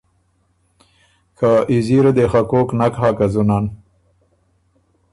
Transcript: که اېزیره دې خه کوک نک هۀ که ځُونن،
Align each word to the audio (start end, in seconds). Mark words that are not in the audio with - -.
که 1.37 1.49
اېزیره 1.71 2.11
دې 2.17 2.25
خه 2.31 2.41
کوک 2.49 2.69
نک 2.79 2.93
هۀ 3.01 3.09
که 3.17 3.25
ځُونن، 3.33 3.65